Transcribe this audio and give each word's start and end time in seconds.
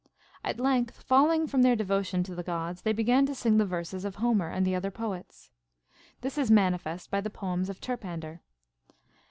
At 0.43 0.59
length, 0.59 1.03
falling 1.03 1.45
from 1.45 1.61
their 1.61 1.75
devotion 1.75 2.23
to 2.23 2.33
the 2.33 2.41
Gods, 2.41 2.81
they 2.81 2.91
began 2.91 3.27
to 3.27 3.35
sing 3.35 3.57
the 3.59 3.67
verses 3.67 4.03
of 4.03 4.15
Homer 4.15 4.49
and 4.49 4.67
other 4.67 4.89
poets. 4.89 5.51
This 6.21 6.39
is 6.39 6.49
manifest 6.49 7.11
by 7.11 7.21
the 7.21 7.29
proems 7.29 7.69
of 7.69 7.79
Terpander. 7.79 8.39